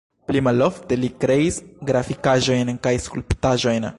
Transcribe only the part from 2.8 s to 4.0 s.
kaj skulptaĵojn.